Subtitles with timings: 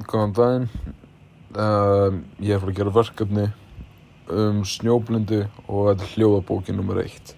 [0.00, 0.68] Góðan daginn.
[1.52, 3.42] Um, ég er fara að gera verkefni
[4.32, 7.34] um snjóblindu og þetta er hljóðabókin nummer eitt.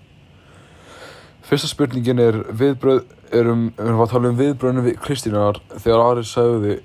[1.44, 3.02] Fyrsta spurningin er viðbröð,
[3.34, 6.78] erum, við erum að tala um viðbröðinu við Kristínar þegar Ari sagði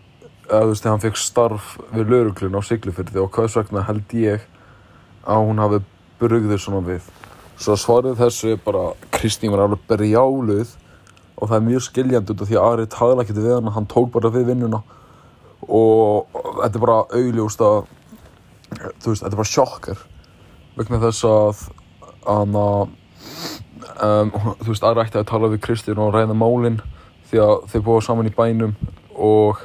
[0.49, 4.49] að veist hann fekk starf við lauruglun á Siglufyrði og hvers vegna held ég
[5.29, 5.83] að hún hafi
[6.17, 7.05] brugðið svona við.
[7.61, 10.73] Svo svarið þessu er bara Kristín var alveg berjáluð
[11.37, 13.93] og það er mjög skiljandi út af því að Ari taðla ekkert við hann, hann
[13.93, 14.81] tók bara við vinnuna
[15.69, 17.81] og þetta er bara augljóst að
[18.69, 20.03] þú veist, þetta er bara sjokkar
[20.77, 21.65] vegna þess að
[22.25, 22.81] hann að
[24.05, 26.79] um, þú veist, Ari ætti að tala við Kristín og ræða málin
[27.29, 28.77] því að þeir búa saman í bænum
[29.15, 29.61] og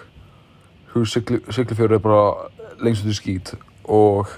[0.93, 2.27] þú veist, Sigli, Siglufjörður er bara
[2.85, 4.37] lengst út í skít og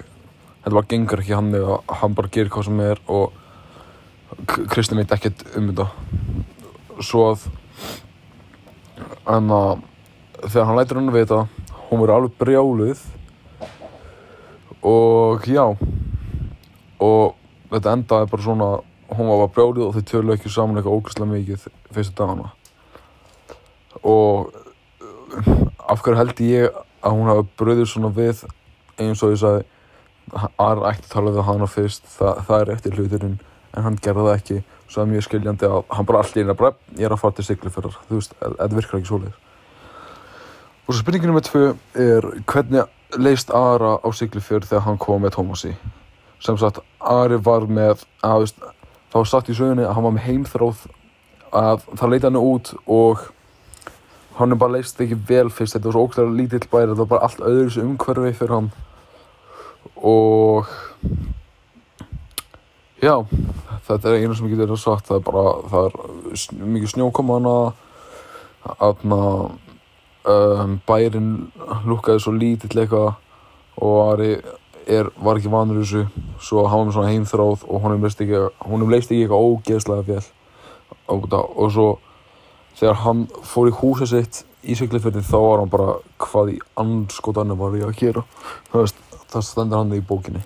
[0.63, 3.43] þetta bara gengur ekki hann eða hann bara gerir hvað sem er og
[4.71, 5.87] Kristín veit ekkert um þetta.
[7.01, 7.45] Svo að
[9.31, 9.85] en að
[10.45, 11.39] þegar hann lætur hann að vita
[11.87, 12.99] hún verður alveg brjáluð
[14.85, 15.63] og já
[17.01, 17.33] og
[17.71, 18.69] þetta endaði bara svona
[19.13, 22.51] hún var bara brjáluð og þau tölu ekki saman eitthvað ógæslega mikið fyrstu dagana.
[24.03, 24.53] Og
[25.87, 28.45] af hverju held ég að hún hafi bröðið svona við
[28.99, 29.65] eins og ég sagði
[30.59, 33.37] Ar ætti að tala við hana fyrst það, það er eftir hluturinn
[33.71, 34.57] en hann gerði það ekki.
[34.89, 37.37] Svo það er mjög skiljandi að hann bara allir er bara ég er að fara
[37.37, 39.46] til Siglufjörðar þú veist, þetta virkar ekki svoleiðis
[40.87, 42.85] og svo spurningin nummer tvö er hvernig
[43.19, 45.73] leist Ara á Siglufjörð þegar hann kom með Tómasi?
[46.39, 48.53] Sem sagt, Ari var með að,
[49.11, 50.85] var sagt í sögunni að hann var með heimþróð
[51.51, 53.25] að það leita hann út og
[54.37, 55.75] hann er bara leist ekki vel fyrst.
[55.75, 58.71] Þetta var svo ógæðlega lítill bæri þetta var bara allt öðru umhverfi fyrir hann.
[59.97, 60.71] Og
[63.03, 63.15] já,
[63.89, 67.57] þetta er einu sem getur sagt það er bara, það er mikið snjókoma hana
[68.83, 69.23] aðna
[70.27, 71.51] um, bærin
[71.87, 73.15] lukkaði svo lítill eitthvað
[73.77, 74.31] og Ari
[74.87, 76.07] er, var ekki vanur þessu.
[76.41, 80.07] Svo hann var með svona heimþráð og honum leist ekki, honum leist ekki eitthvað ógeðslega
[80.07, 80.25] vel.
[81.13, 81.87] Og, og svo
[82.77, 87.59] þegar hann fór í húsið sitt í Siglufjörði þá var hann bara hvað í anskotanum
[87.59, 88.23] var ég að gera?
[88.73, 90.43] Það, stendur hann í bókinni.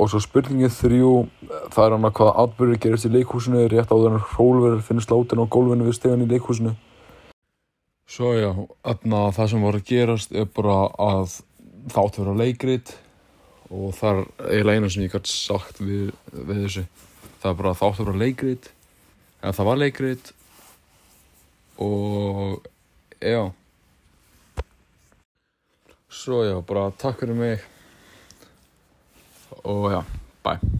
[0.00, 1.14] Og svo spurningin þrjú
[1.74, 3.66] það er hann að hvaða atbyrður gerist í leikhúsinu.
[3.68, 6.72] Rétt áður en Hrólfur finnst látin á gólfinu við stegan í leikhúsinu
[8.10, 8.50] Svo já,
[8.82, 11.36] aðna það sem var að gerast er bara að
[11.94, 12.90] átti að vera leikrit
[13.70, 16.84] og það er eiginlega eina sem ég gæti sagt við, við þessu.
[17.38, 18.68] Það er bara átti að vera leikrit
[19.40, 20.34] en það var leikrit
[21.86, 22.68] og
[23.22, 23.42] já.
[26.10, 27.62] Svo já, bara takk fyrir mig
[29.62, 30.02] og já,
[30.42, 30.79] bye